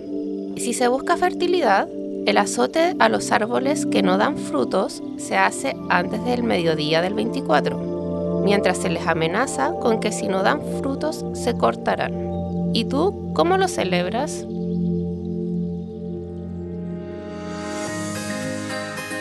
Si 0.57 0.73
se 0.73 0.88
busca 0.88 1.17
fertilidad, 1.17 1.88
el 2.26 2.37
azote 2.37 2.97
a 2.99 3.09
los 3.09 3.33
árboles 3.33 3.87
que 3.87 4.02
no 4.02 4.19
dan 4.19 4.37
frutos 4.37 5.02
se 5.17 5.37
hace 5.37 5.75
antes 5.88 6.25
del 6.25 6.43
mediodía 6.43 7.00
del 7.00 7.14
24, 7.14 7.89
mientras 8.44 8.78
se 8.78 8.90
les 8.90 9.06
amenaza 9.06 9.73
con 9.80 10.00
que 10.00 10.12
si 10.12 10.28
no 10.28 10.42
dan 10.42 10.61
frutos 10.80 11.25
se 11.35 11.56
cortarán. 11.56 12.12
¿Y 12.73 12.85
tú 12.85 13.32
cómo 13.35 13.56
lo 13.56 13.68
celebras? 13.68 14.47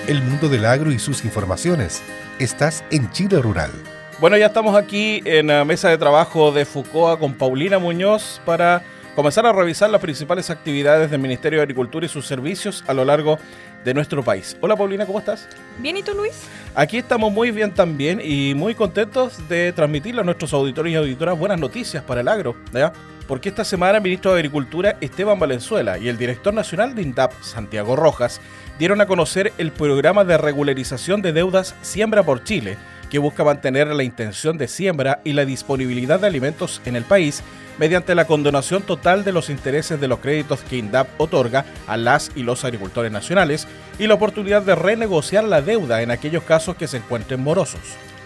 El 0.08 0.24
mundo 0.24 0.50
del 0.50 0.66
agro 0.66 0.92
y 0.92 1.00
sus 1.00 1.24
informaciones. 1.24 2.02
Estás 2.40 2.84
en 2.90 3.12
Chile 3.12 3.42
Rural. 3.42 3.72
Bueno, 4.20 4.38
ya 4.38 4.48
estamos 4.48 4.76
aquí 4.76 5.22
en 5.26 5.48
la 5.48 5.64
mesa 5.66 5.90
de 5.90 5.98
trabajo 5.98 6.52
de 6.52 6.66
FUCOA 6.66 7.20
con 7.20 7.36
Paulina 7.36 7.80
Muñoz 7.80 8.42
para 8.46 8.82
comenzar 9.20 9.46
a 9.46 9.52
revisar 9.52 9.90
las 9.90 10.00
principales 10.00 10.50
actividades 10.50 11.12
del 11.12 11.20
Ministerio 11.20 11.60
de 11.60 11.64
Agricultura 11.64 12.06
y 12.06 12.10
sus 12.10 12.26
servicios 12.26 12.86
a 12.88 12.94
lo 12.94 13.04
largo 13.04 13.38
de 13.84 13.94
nuestro 13.94 14.24
país. 14.24 14.56
Hola 14.62 14.78
Paulina, 14.78 15.06
¿cómo 15.06 15.20
estás? 15.20 15.46
Bien, 15.80 15.98
¿y 15.98 16.04
tú 16.04 16.14
Luis? 16.14 16.44
Aquí 16.74 17.00
estamos 17.00 17.30
muy 17.30 17.52
bien 17.52 17.74
también 17.74 18.22
y 18.24 18.54
muy 18.56 18.76
contentos 18.76 19.46
de 19.50 19.74
transmitirle 19.74 20.22
a 20.22 20.24
nuestros 20.24 20.54
auditores 20.54 20.94
y 20.94 20.96
auditoras 20.96 21.38
buenas 21.38 21.60
noticias 21.60 22.02
para 22.02 22.22
el 22.22 22.30
agro, 22.30 22.56
¿ya? 22.72 22.94
Porque 23.28 23.50
esta 23.50 23.66
semana 23.66 23.98
el 23.98 24.04
ministro 24.04 24.32
de 24.32 24.38
Agricultura 24.38 24.96
Esteban 25.02 25.38
Valenzuela 25.38 25.98
y 25.98 26.08
el 26.08 26.18
director 26.18 26.54
nacional 26.54 26.96
de 26.96 27.02
INDAP, 27.02 27.34
Santiago 27.42 27.98
Rojas, 27.98 28.40
dieron 28.80 29.02
a 29.02 29.06
conocer 29.06 29.52
el 29.58 29.74
programa 29.74 30.24
de 30.24 30.38
regularización 30.38 31.22
de 31.22 31.34
deudas 31.34 31.76
Siembra 31.82 32.24
por 32.24 32.46
Chile, 32.46 32.78
que 33.10 33.20
busca 33.20 33.44
mantener 33.44 33.88
la 33.88 34.04
intención 34.04 34.58
de 34.58 34.68
siembra 34.68 35.22
y 35.24 35.34
la 35.34 35.46
disponibilidad 35.46 36.20
de 36.20 36.28
alimentos 36.28 36.82
en 36.86 36.96
el 36.96 37.04
país 37.04 37.44
mediante 37.78 38.14
la 38.14 38.26
condonación 38.26 38.84
total 38.84 39.24
de 39.24 39.32
los 39.32 39.50
intereses 39.50 40.00
de 40.00 40.08
los 40.08 40.20
créditos 40.20 40.62
que 40.62 40.78
INDAP 40.78 41.08
otorga 41.20 41.66
a 41.88 41.98
las 41.98 42.32
y 42.36 42.44
los 42.44 42.66
agricultores 42.66 43.12
nacionales 43.12 43.68
y 43.98 44.08
la 44.08 44.16
oportunidad 44.16 44.62
de 44.62 44.76
renegociar 44.76 45.46
la 45.46 45.62
deuda 45.62 46.02
en 46.02 46.12
aquellos 46.12 46.44
casos 46.44 46.76
que 46.76 46.88
se 46.88 46.98
encuentren 46.98 47.42
morosos. 47.42 47.82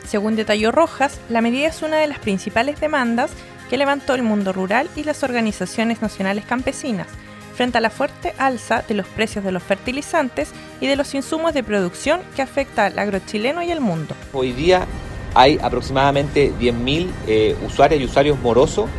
Según 0.07 0.35
detalló 0.35 0.71
Rojas, 0.71 1.19
la 1.29 1.41
medida 1.41 1.67
es 1.67 1.81
una 1.81 1.97
de 1.97 2.07
las 2.07 2.19
principales 2.19 2.79
demandas 2.79 3.31
que 3.69 3.77
levantó 3.77 4.15
el 4.15 4.23
mundo 4.23 4.53
rural 4.53 4.89
y 4.95 5.03
las 5.03 5.23
organizaciones 5.23 6.01
nacionales 6.01 6.45
campesinas 6.45 7.07
frente 7.53 7.77
a 7.77 7.81
la 7.81 7.89
fuerte 7.89 8.33
alza 8.37 8.83
de 8.87 8.95
los 8.95 9.07
precios 9.07 9.43
de 9.43 9.51
los 9.51 9.63
fertilizantes 9.63 10.51
y 10.81 10.87
de 10.87 10.95
los 10.95 11.13
insumos 11.13 11.53
de 11.53 11.63
producción 11.63 12.21
que 12.35 12.41
afecta 12.41 12.85
al 12.85 12.99
agro 12.99 13.19
chileno 13.19 13.61
y 13.61 13.71
el 13.71 13.81
mundo. 13.81 14.15
Hoy 14.33 14.51
día 14.51 14.87
hay 15.35 15.59
aproximadamente 15.61 16.51
10.000 16.59 17.09
eh, 17.27 17.55
usuarios 17.65 18.01
y 18.01 18.05
usuarios 18.05 18.39
morosos 18.39 18.89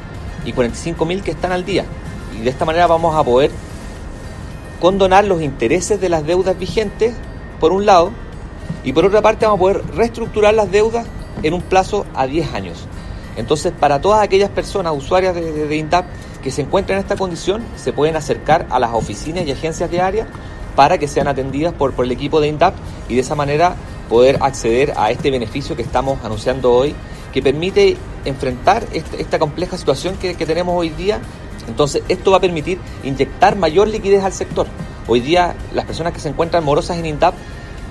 y 0.45 0.53
45.000 0.53 1.23
que 1.23 1.31
están 1.33 1.53
al 1.53 1.65
día. 1.65 1.85
Y 2.39 2.43
de 2.43 2.51
esta 2.51 2.65
manera 2.65 2.87
vamos 2.87 3.15
a 3.15 3.23
poder 3.23 3.51
condonar 4.81 5.25
los 5.25 5.41
intereses 5.41 6.01
de 6.01 6.09
las 6.09 6.27
deudas 6.27 6.59
vigentes, 6.59 7.15
por 7.61 7.73
un 7.73 7.87
lado, 7.87 8.13
y 8.83 8.93
por 8.93 9.05
otra 9.05 9.23
parte 9.23 9.47
vamos 9.47 9.59
a 9.59 9.61
poder 9.61 9.83
reestructurar 9.95 10.55
las 10.55 10.71
deudas 10.71 11.07
en 11.43 11.55
un 11.55 11.63
plazo 11.63 12.07
a 12.15 12.27
10 12.27 12.55
años. 12.55 12.87
Entonces, 13.37 13.73
para 13.73 14.01
todas 14.01 14.23
aquellas 14.23 14.51
personas, 14.51 14.93
usuarias 14.97 15.35
de, 15.35 15.67
de, 15.67 15.77
INDAP, 15.77 16.07
que 16.45 16.51
se 16.51 16.61
encuentran 16.61 16.99
en 16.99 17.03
esta 17.03 17.17
condición, 17.17 17.65
se 17.75 17.95
pueden 17.95 18.17
acercar 18.17 18.67
a 18.69 18.79
las 18.79 18.93
oficinas 18.93 19.47
y 19.47 19.51
agencias 19.51 19.91
de 19.91 20.03
área 20.03 20.27
para 20.77 20.99
que 20.99 21.09
sean 21.09 21.27
atendidas 21.27 21.73
por, 21.73 21.95
por 21.95 22.05
el 22.05 22.13
equipo 22.13 22.39
de 22.39 22.49
INDAP 22.49 22.75
y 23.09 23.15
de 23.15 23.23
esa 23.23 23.35
manera 23.35 23.77
poder 24.11 24.37
acceder 24.43 24.93
a 24.99 25.11
este 25.11 25.31
beneficio 25.31 25.75
que 25.75 25.81
estamos 25.81 26.23
anunciando 26.23 26.71
hoy 26.71 26.95
que 27.33 27.41
permite 27.41 27.97
enfrentar 28.27 28.85
esta, 28.93 29.39
compleja 29.39 29.79
situación 29.79 30.17
que, 30.19 30.35
tenemos 30.35 30.79
hoy 30.79 30.91
día. 30.91 31.19
Entonces, 31.67 32.03
esto 32.09 32.31
va 32.31 32.37
a 32.37 32.41
permitir 32.41 32.79
inyectar 33.03 33.57
mayor 33.57 33.89
liquidez 33.89 34.23
al 34.23 34.35
sector. 34.35 34.67
Hoy 35.09 35.21
día, 35.21 35.57
las 35.73 35.87
personas 35.87 36.13
que 36.13 36.21
se 36.21 36.29
encuentran 36.29 36.63
morosas 36.63 36.99
en 36.99 37.07
INDAP 37.07 37.35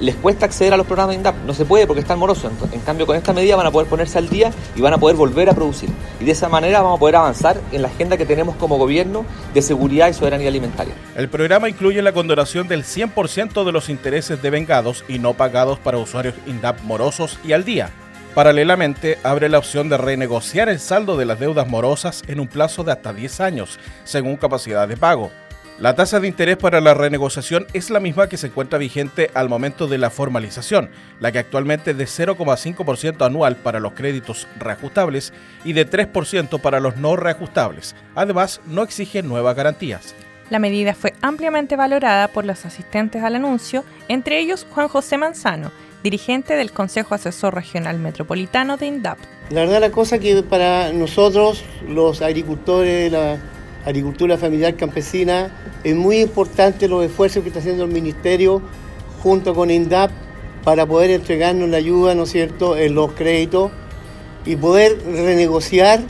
les 0.03 0.15
cuesta 0.15 0.45
acceder 0.45 0.73
a 0.73 0.77
los 0.77 0.85
programas 0.85 1.15
INDAP. 1.15 1.35
No 1.45 1.53
se 1.53 1.65
puede 1.65 1.87
porque 1.87 2.01
están 2.01 2.19
morosos. 2.19 2.51
En 2.71 2.79
cambio, 2.81 3.05
con 3.05 3.15
esta 3.15 3.33
medida 3.33 3.55
van 3.55 3.65
a 3.65 3.71
poder 3.71 3.87
ponerse 3.87 4.17
al 4.17 4.29
día 4.29 4.51
y 4.75 4.81
van 4.81 4.93
a 4.93 4.97
poder 4.97 5.15
volver 5.15 5.49
a 5.49 5.53
producir. 5.53 5.89
Y 6.19 6.25
de 6.25 6.31
esa 6.31 6.49
manera 6.49 6.81
vamos 6.81 6.97
a 6.97 6.99
poder 6.99 7.15
avanzar 7.15 7.59
en 7.71 7.81
la 7.81 7.87
agenda 7.87 8.17
que 8.17 8.25
tenemos 8.25 8.55
como 8.57 8.77
gobierno 8.77 9.25
de 9.53 9.61
seguridad 9.61 10.09
y 10.09 10.13
soberanía 10.13 10.49
alimentaria. 10.49 10.93
El 11.15 11.29
programa 11.29 11.69
incluye 11.69 12.01
la 12.01 12.11
condonación 12.11 12.67
del 12.67 12.83
100% 12.83 13.63
de 13.63 13.71
los 13.71 13.89
intereses 13.89 14.41
devengados 14.41 15.05
y 15.07 15.19
no 15.19 15.33
pagados 15.33 15.79
para 15.79 15.97
usuarios 15.97 16.35
INDAP 16.45 16.81
morosos 16.81 17.39
y 17.43 17.53
al 17.53 17.63
día 17.63 17.91
Paralelamente, 18.33 19.19
abre 19.21 19.47
la 19.47 19.59
opción 19.59 19.89
de 19.89 19.97
renegociar 19.97 20.67
el 20.67 20.79
saldo 20.79 21.17
de 21.17 21.25
las 21.25 21.39
deudas 21.39 21.67
morosas 21.67 22.23
en 22.27 22.39
un 22.39 22.47
plazo 22.47 22.83
de 22.83 22.91
hasta 22.91 23.13
10 23.13 23.39
años, 23.41 23.79
según 24.05 24.37
capacidad 24.37 24.87
de 24.87 24.97
pago. 24.97 25.31
La 25.83 25.95
tasa 25.95 26.21
de 26.21 26.29
interés 26.29 26.55
para 26.55 26.79
la 26.79 26.93
renegociación 26.93 27.67
es 27.73 27.89
la 27.89 27.99
misma 27.99 28.29
que 28.29 28.37
se 28.37 28.47
encuentra 28.47 28.79
vigente 28.79 29.29
al 29.33 29.49
momento 29.49 29.85
de 29.85 29.97
la 29.97 30.09
formalización, 30.09 30.89
la 31.19 31.33
que 31.33 31.39
actualmente 31.39 31.91
es 31.91 31.97
de 31.97 32.05
0,5% 32.05 33.25
anual 33.25 33.57
para 33.57 33.81
los 33.81 33.91
créditos 33.91 34.47
reajustables 34.57 35.33
y 35.65 35.73
de 35.73 35.85
3% 35.85 36.61
para 36.61 36.79
los 36.79 36.95
no 36.95 37.17
reajustables. 37.17 37.97
Además, 38.15 38.61
no 38.65 38.83
exige 38.83 39.23
nuevas 39.23 39.57
garantías. 39.57 40.15
La 40.49 40.59
medida 40.59 40.95
fue 40.95 41.15
ampliamente 41.19 41.75
valorada 41.75 42.29
por 42.29 42.45
los 42.45 42.65
asistentes 42.65 43.21
al 43.21 43.35
anuncio, 43.35 43.83
entre 44.07 44.39
ellos 44.39 44.65
Juan 44.69 44.87
José 44.87 45.17
Manzano, 45.17 45.69
dirigente 46.01 46.55
del 46.55 46.71
Consejo 46.71 47.13
Asesor 47.13 47.55
Regional 47.55 47.99
Metropolitano 47.99 48.77
de 48.77 48.85
INDAP. 48.85 49.17
La 49.49 49.65
verdad 49.65 49.81
la 49.81 49.91
cosa 49.91 50.17
que 50.17 50.43
para 50.43 50.93
nosotros, 50.93 51.61
los 51.85 52.21
agricultores, 52.21 53.11
la 53.11 53.37
agricultura 53.85 54.37
familiar 54.37 54.75
campesina, 54.75 55.51
es 55.83 55.95
muy 55.95 56.19
importante 56.19 56.87
los 56.87 57.03
esfuerzos 57.03 57.43
que 57.43 57.49
está 57.49 57.59
haciendo 57.59 57.83
el 57.83 57.91
Ministerio 57.91 58.61
junto 59.21 59.53
con 59.53 59.71
INDAP 59.71 60.11
para 60.63 60.85
poder 60.85 61.11
entregarnos 61.11 61.69
la 61.69 61.77
ayuda, 61.77 62.15
¿no 62.15 62.23
es 62.23 62.31
cierto?, 62.31 62.77
en 62.77 62.95
los 62.95 63.11
créditos 63.11 63.71
y 64.45 64.55
poder 64.55 64.97
renegociar 65.05 66.01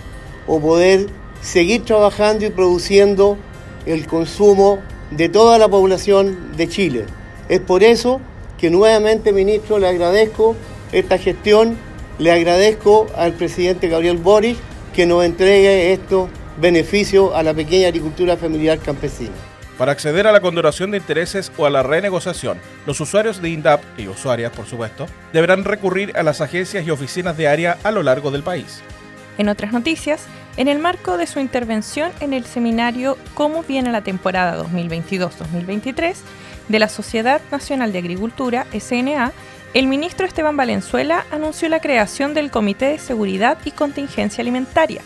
o 0.47 0.59
poder 0.59 1.07
seguir 1.41 1.83
trabajando 1.85 2.45
y 2.45 2.49
produciendo 2.49 3.37
el 3.85 4.07
consumo 4.07 4.79
de 5.11 5.29
toda 5.29 5.57
la 5.57 5.67
población 5.67 6.55
de 6.55 6.67
Chile. 6.67 7.05
Es 7.49 7.59
por 7.59 7.83
eso 7.83 8.21
que 8.57 8.69
nuevamente, 8.69 9.33
ministro, 9.33 9.77
le 9.77 9.87
agradezco 9.87 10.55
esta 10.91 11.17
gestión, 11.17 11.77
le 12.19 12.31
agradezco 12.31 13.07
al 13.15 13.33
presidente 13.33 13.89
Gabriel 13.89 14.17
Boris 14.17 14.57
que 14.95 15.05
nos 15.05 15.23
entregue 15.25 15.91
estos 15.91 16.29
beneficios 16.57 17.31
a 17.33 17.43
la 17.43 17.53
pequeña 17.53 17.87
agricultura 17.87 18.37
familiar 18.37 18.79
campesina. 18.79 19.31
Para 19.77 19.91
acceder 19.91 20.27
a 20.27 20.31
la 20.31 20.39
condonación 20.39 20.91
de 20.91 20.97
intereses 20.97 21.51
o 21.57 21.65
a 21.65 21.69
la 21.69 21.81
renegociación, 21.81 22.59
los 22.85 22.99
usuarios 22.99 23.41
de 23.41 23.49
INDAP 23.49 23.81
y 23.97 24.07
usuarias, 24.07 24.51
por 24.51 24.67
supuesto, 24.67 25.07
deberán 25.33 25.63
recurrir 25.63 26.15
a 26.15 26.23
las 26.23 26.41
agencias 26.41 26.85
y 26.85 26.91
oficinas 26.91 27.35
de 27.37 27.47
área 27.47 27.77
a 27.83 27.91
lo 27.91 28.03
largo 28.03 28.29
del 28.29 28.43
país. 28.43 28.81
En 29.39 29.49
otras 29.49 29.73
noticias, 29.73 30.25
en 30.57 30.67
el 30.67 30.77
marco 30.77 31.17
de 31.17 31.25
su 31.25 31.39
intervención 31.39 32.11
en 32.19 32.33
el 32.33 32.45
seminario 32.45 33.17
Cómo 33.33 33.63
viene 33.63 33.91
la 33.91 34.03
temporada 34.03 34.63
2022-2023, 34.63 36.15
de 36.69 36.79
la 36.79 36.87
Sociedad 36.87 37.41
Nacional 37.51 37.91
de 37.91 37.99
Agricultura, 37.99 38.67
SNA, 38.71 39.33
el 39.73 39.87
ministro 39.87 40.27
Esteban 40.27 40.55
Valenzuela 40.55 41.25
anunció 41.31 41.67
la 41.67 41.79
creación 41.79 42.35
del 42.35 42.51
Comité 42.51 42.85
de 42.89 42.99
Seguridad 42.99 43.57
y 43.65 43.71
Contingencia 43.71 44.41
Alimentaria, 44.41 45.01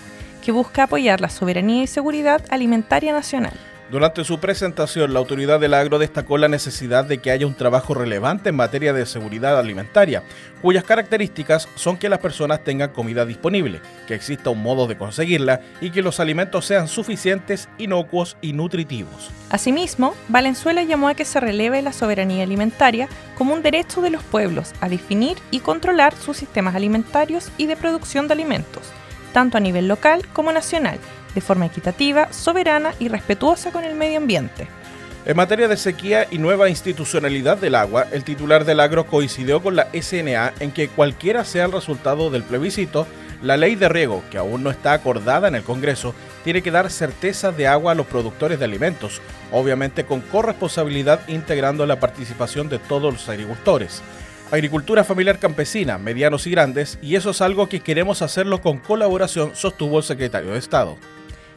que 0.48 0.54
busca 0.54 0.84
apoyar 0.84 1.20
la 1.20 1.28
soberanía 1.28 1.84
y 1.84 1.88
seguridad 1.88 2.42
alimentaria 2.50 3.12
nacional. 3.12 3.52
Durante 3.92 4.24
su 4.24 4.40
presentación, 4.40 5.12
la 5.12 5.20
autoridad 5.20 5.60
del 5.60 5.74
agro 5.74 6.00
destacó 6.00 6.38
la 6.38 6.48
necesidad 6.48 7.04
de 7.04 7.18
que 7.18 7.32
haya 7.32 7.46
un 7.46 7.54
trabajo 7.54 7.94
relevante 7.94 8.48
en 8.48 8.56
materia 8.56 8.94
de 8.94 9.06
seguridad 9.06 9.60
alimentaria, 9.60 10.24
cuyas 10.62 10.86
características 10.86 11.68
son 11.76 11.98
que 11.98 12.08
las 12.08 12.20
personas 12.20 12.64
tengan 12.64 12.92
comida 12.92 13.26
disponible, 13.26 13.82
que 14.08 14.16
exista 14.16 14.50
un 14.50 14.64
modo 14.64 14.88
de 14.88 14.98
conseguirla 14.98 15.60
y 15.82 15.90
que 15.90 16.02
los 16.02 16.22
alimentos 16.22 16.66
sean 16.66 16.88
suficientes, 16.88 17.68
inocuos 17.78 18.38
y 18.42 18.54
nutritivos. 18.54 19.30
Asimismo, 19.50 20.14
Valenzuela 20.30 20.82
llamó 20.84 21.10
a 21.10 21.14
que 21.14 21.26
se 21.26 21.42
releve 21.42 21.82
la 21.82 21.92
soberanía 21.92 22.44
alimentaria 22.44 23.10
como 23.38 23.54
un 23.54 23.64
derecho 23.64 24.02
de 24.02 24.12
los 24.12 24.24
pueblos 24.24 24.72
a 24.80 24.88
definir 24.88 25.36
y 25.52 25.60
controlar 25.60 26.16
sus 26.16 26.38
sistemas 26.38 26.74
alimentarios 26.74 27.52
y 27.58 27.66
de 27.66 27.76
producción 27.76 28.30
de 28.30 28.34
alimentos, 28.36 28.94
tanto 29.34 29.58
a 29.58 29.62
nivel 29.62 29.88
local 29.88 30.26
como 30.34 30.52
nacional, 30.52 31.00
de 31.36 31.42
forma 31.42 31.66
equitativa, 31.66 32.32
soberana 32.32 32.94
y 33.00 33.08
respetuosa 33.08 33.72
con 33.72 33.84
el 33.84 33.96
medio 33.96 34.18
ambiente. 34.18 34.68
En 35.28 35.36
materia 35.36 35.68
de 35.68 35.76
sequía 35.76 36.26
y 36.32 36.38
nueva 36.38 36.70
institucionalidad 36.70 37.58
del 37.58 37.76
agua, 37.76 38.08
el 38.14 38.24
titular 38.24 38.64
del 38.64 38.80
agro 38.80 39.06
coincidió 39.06 39.62
con 39.62 39.76
la 39.76 39.90
SNA 39.92 40.54
en 40.62 40.72
que 40.72 40.88
cualquiera 40.88 41.44
sea 41.44 41.66
el 41.66 41.74
resultado 41.74 42.30
del 42.30 42.44
plebiscito, 42.44 43.06
la 43.42 43.58
ley 43.58 43.76
de 43.76 43.90
riego, 43.90 44.24
que 44.32 44.38
aún 44.38 44.64
no 44.64 44.72
está 44.72 44.94
acordada 44.94 45.50
en 45.50 45.56
el 45.56 45.64
Congreso, 45.64 46.16
tiene 46.46 46.62
que 46.62 46.72
dar 46.72 46.90
certeza 46.90 47.52
de 47.52 47.68
agua 47.68 47.92
a 47.92 47.96
los 47.96 48.08
productores 48.08 48.58
de 48.58 48.66
alimentos, 48.66 49.22
obviamente 49.52 50.06
con 50.06 50.22
corresponsabilidad 50.22 51.20
integrando 51.28 51.86
la 51.86 52.00
participación 52.00 52.70
de 52.70 52.80
todos 52.80 53.12
los 53.12 53.28
agricultores. 53.28 54.02
Agricultura 54.50 55.04
familiar 55.04 55.40
campesina, 55.40 55.98
medianos 55.98 56.48
y 56.48 56.52
grandes, 56.52 56.98
y 57.02 57.16
eso 57.16 57.32
es 57.32 57.42
algo 57.42 57.68
que 57.68 57.82
queremos 57.82 58.22
hacerlo 58.22 58.62
con 58.62 58.78
colaboración, 58.78 59.52
sostuvo 59.56 59.98
el 59.98 60.06
secretario 60.06 60.52
de 60.52 60.60
Estado. 60.60 60.98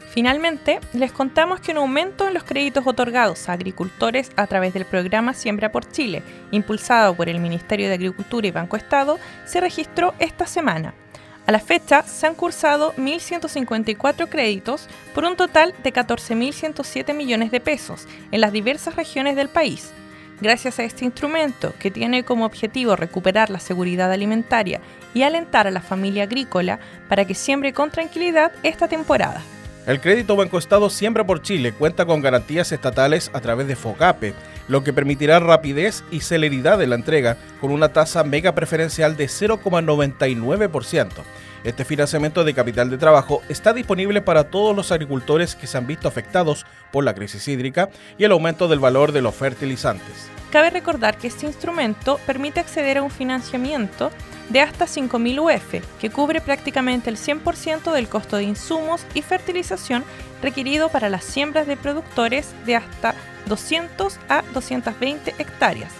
Finalmente, 0.09 0.81
les 0.91 1.13
contamos 1.13 1.61
que 1.61 1.71
un 1.71 1.77
aumento 1.77 2.27
en 2.27 2.33
los 2.33 2.43
créditos 2.43 2.85
otorgados 2.85 3.47
a 3.47 3.53
agricultores 3.53 4.29
a 4.35 4.45
través 4.45 4.73
del 4.73 4.83
programa 4.83 5.33
Siembra 5.33 5.71
por 5.71 5.89
Chile, 5.89 6.21
impulsado 6.51 7.15
por 7.15 7.29
el 7.29 7.39
Ministerio 7.39 7.87
de 7.87 7.93
Agricultura 7.93 8.47
y 8.47 8.51
Banco 8.51 8.75
Estado, 8.75 9.17
se 9.45 9.61
registró 9.61 10.13
esta 10.19 10.45
semana. 10.45 10.93
A 11.47 11.51
la 11.53 11.59
fecha, 11.59 12.03
se 12.03 12.27
han 12.27 12.35
cursado 12.35 12.93
1.154 12.95 14.27
créditos 14.27 14.89
por 15.15 15.23
un 15.23 15.37
total 15.37 15.73
de 15.81 15.93
14.107 15.93 17.13
millones 17.13 17.51
de 17.51 17.61
pesos 17.61 18.05
en 18.33 18.41
las 18.41 18.51
diversas 18.51 18.97
regiones 18.97 19.37
del 19.37 19.47
país. 19.47 19.93
Gracias 20.41 20.79
a 20.79 20.83
este 20.83 21.05
instrumento, 21.05 21.73
que 21.79 21.91
tiene 21.91 22.23
como 22.23 22.45
objetivo 22.45 22.95
recuperar 22.95 23.51
la 23.51 23.59
seguridad 23.59 24.11
alimentaria 24.11 24.81
y 25.13 25.21
alentar 25.21 25.67
a 25.67 25.71
la 25.71 25.81
familia 25.81 26.23
agrícola 26.23 26.79
para 27.07 27.25
que 27.25 27.35
siembre 27.35 27.73
con 27.73 27.91
tranquilidad 27.91 28.51
esta 28.63 28.87
temporada. 28.87 29.43
El 29.85 30.01
crédito 30.01 30.35
Banco 30.35 30.57
Estado 30.57 30.89
Siembra 30.89 31.25
por 31.25 31.43
Chile 31.43 31.73
cuenta 31.73 32.05
con 32.05 32.21
garantías 32.21 32.71
estatales 32.71 33.29
a 33.33 33.39
través 33.39 33.67
de 33.67 33.75
FOGAPE, 33.75 34.33
lo 34.71 34.85
que 34.85 34.93
permitirá 34.93 35.39
rapidez 35.39 36.05
y 36.11 36.21
celeridad 36.21 36.77
de 36.77 36.87
la 36.87 36.95
entrega 36.95 37.35
con 37.59 37.71
una 37.71 37.89
tasa 37.89 38.23
mega 38.23 38.55
preferencial 38.55 39.17
de 39.17 39.25
0,99%. 39.25 41.09
Este 41.65 41.83
financiamiento 41.83 42.45
de 42.45 42.53
capital 42.53 42.89
de 42.89 42.97
trabajo 42.97 43.41
está 43.49 43.73
disponible 43.73 44.21
para 44.21 44.45
todos 44.45 44.73
los 44.73 44.93
agricultores 44.93 45.55
que 45.55 45.67
se 45.67 45.77
han 45.77 45.87
visto 45.87 46.07
afectados 46.07 46.65
por 46.89 47.03
la 47.03 47.13
crisis 47.13 47.49
hídrica 47.49 47.89
y 48.17 48.23
el 48.23 48.31
aumento 48.31 48.69
del 48.69 48.79
valor 48.79 49.11
de 49.11 49.21
los 49.21 49.35
fertilizantes. 49.35 50.29
Cabe 50.51 50.69
recordar 50.69 51.17
que 51.17 51.27
este 51.27 51.45
instrumento 51.45 52.17
permite 52.25 52.61
acceder 52.61 52.97
a 52.97 53.03
un 53.03 53.11
financiamiento 53.11 54.09
de 54.51 54.61
hasta 54.61 54.85
5.000 54.85 55.39
UF, 55.39 55.83
que 55.99 56.09
cubre 56.09 56.41
prácticamente 56.41 57.09
el 57.09 57.17
100% 57.17 57.91
del 57.91 58.09
costo 58.09 58.37
de 58.37 58.43
insumos 58.43 59.05
y 59.13 59.21
fertilización 59.21 60.03
requerido 60.41 60.89
para 60.89 61.09
las 61.09 61.23
siembras 61.23 61.67
de 61.67 61.77
productores 61.77 62.53
de 62.65 62.75
hasta 62.75 63.13
200 63.45 64.19
a 64.27 64.41
220 64.53 65.35
hectáreas, 65.37 65.91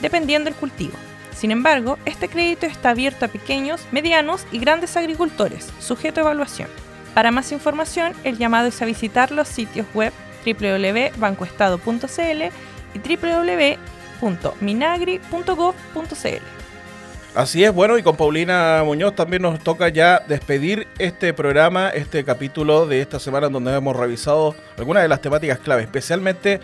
dependiendo 0.00 0.50
del 0.50 0.58
cultivo. 0.58 0.94
Sin 1.34 1.50
embargo, 1.50 1.98
este 2.04 2.28
crédito 2.28 2.66
está 2.66 2.90
abierto 2.90 3.24
a 3.24 3.28
pequeños, 3.28 3.80
medianos 3.92 4.46
y 4.52 4.58
grandes 4.58 4.96
agricultores, 4.96 5.68
sujeto 5.80 6.20
a 6.20 6.24
evaluación. 6.24 6.68
Para 7.14 7.30
más 7.30 7.52
información, 7.52 8.12
el 8.24 8.36
llamado 8.38 8.68
es 8.68 8.82
a 8.82 8.86
visitar 8.86 9.32
los 9.32 9.48
sitios 9.48 9.86
web 9.94 10.12
www.bancoestado.cl 10.44 12.42
y 12.94 12.98
www.minagri.gov.cl. 14.20 16.59
Así 17.34 17.62
es, 17.62 17.72
bueno, 17.72 17.96
y 17.96 18.02
con 18.02 18.16
Paulina 18.16 18.82
Muñoz 18.84 19.14
también 19.14 19.42
nos 19.42 19.60
toca 19.60 19.88
ya 19.88 20.18
despedir 20.26 20.88
este 20.98 21.32
programa, 21.32 21.88
este 21.90 22.24
capítulo 22.24 22.86
de 22.86 23.00
esta 23.00 23.20
semana 23.20 23.48
donde 23.48 23.72
hemos 23.72 23.94
revisado 23.94 24.56
algunas 24.76 25.04
de 25.04 25.08
las 25.08 25.20
temáticas 25.20 25.60
clave, 25.60 25.82
especialmente 25.82 26.60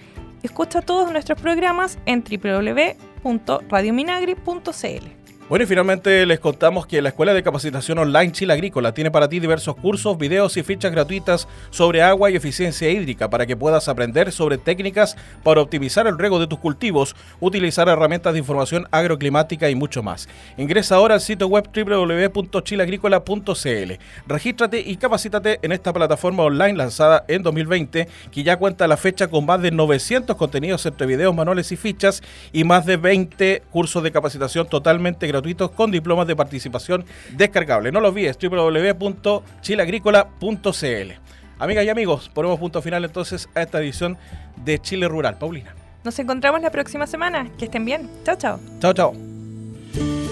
Escucha 0.44 0.80
todos 0.80 1.10
nuestros 1.10 1.40
programas 1.40 1.98
en 2.06 2.22
www.radiominagri.cl. 2.22 5.17
Bueno, 5.48 5.64
y 5.64 5.66
finalmente 5.66 6.24
les 6.26 6.38
contamos 6.40 6.86
que 6.86 7.00
la 7.00 7.08
Escuela 7.08 7.32
de 7.32 7.42
Capacitación 7.42 7.96
Online 7.96 8.32
Chile 8.32 8.52
Agrícola 8.52 8.92
tiene 8.92 9.10
para 9.10 9.30
ti 9.30 9.40
diversos 9.40 9.76
cursos, 9.76 10.18
videos 10.18 10.58
y 10.58 10.62
fichas 10.62 10.92
gratuitas 10.92 11.48
sobre 11.70 12.02
agua 12.02 12.30
y 12.30 12.36
eficiencia 12.36 12.90
hídrica 12.90 13.30
para 13.30 13.46
que 13.46 13.56
puedas 13.56 13.88
aprender 13.88 14.30
sobre 14.30 14.58
técnicas 14.58 15.16
para 15.42 15.62
optimizar 15.62 16.06
el 16.06 16.18
riego 16.18 16.38
de 16.38 16.48
tus 16.48 16.58
cultivos, 16.58 17.16
utilizar 17.40 17.88
herramientas 17.88 18.34
de 18.34 18.40
información 18.40 18.88
agroclimática 18.90 19.70
y 19.70 19.74
mucho 19.74 20.02
más. 20.02 20.28
Ingresa 20.58 20.96
ahora 20.96 21.14
al 21.14 21.22
sitio 21.22 21.46
web 21.46 21.66
www.chileagrícola.cl. 21.74 23.92
Regístrate 24.26 24.80
y 24.80 24.98
capacítate 24.98 25.60
en 25.62 25.72
esta 25.72 25.94
plataforma 25.94 26.42
online 26.42 26.74
lanzada 26.74 27.24
en 27.26 27.42
2020 27.42 28.06
que 28.30 28.42
ya 28.42 28.58
cuenta 28.58 28.84
a 28.84 28.88
la 28.88 28.98
fecha 28.98 29.28
con 29.28 29.46
más 29.46 29.62
de 29.62 29.70
900 29.70 30.36
contenidos 30.36 30.84
entre 30.84 31.06
videos, 31.06 31.34
manuales 31.34 31.72
y 31.72 31.78
fichas 31.78 32.22
y 32.52 32.64
más 32.64 32.84
de 32.84 32.98
20 32.98 33.62
cursos 33.70 34.02
de 34.02 34.12
capacitación 34.12 34.68
totalmente 34.68 35.26
gratuitos 35.26 35.37
gratuitos 35.38 35.70
con 35.70 35.90
diplomas 35.90 36.26
de 36.26 36.36
participación 36.36 37.06
descargable. 37.36 37.92
No 37.92 38.00
lo 38.00 38.08
olvides, 38.08 38.36
www.chileagrícola.cl. 38.38 41.12
Amigas 41.60 41.84
y 41.84 41.88
amigos, 41.88 42.30
ponemos 42.32 42.58
punto 42.58 42.80
final 42.82 43.04
entonces 43.04 43.48
a 43.54 43.62
esta 43.62 43.80
edición 43.80 44.16
de 44.64 44.78
Chile 44.78 45.08
Rural. 45.08 45.38
Paulina. 45.38 45.74
Nos 46.04 46.16
encontramos 46.18 46.60
la 46.62 46.70
próxima 46.70 47.06
semana. 47.06 47.50
Que 47.58 47.66
estén 47.66 47.84
bien. 47.84 48.08
Chao, 48.24 48.36
chao. 48.36 48.58
Chao, 48.80 48.92
chao. 48.92 49.14